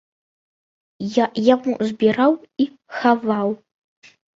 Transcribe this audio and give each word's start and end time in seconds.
Я 1.17 1.25
яму 1.53 1.77
збіраў 1.91 2.31
і 2.67 2.71
хаваў. 2.99 3.59